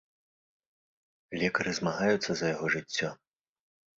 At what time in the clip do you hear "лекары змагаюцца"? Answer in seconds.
1.41-2.31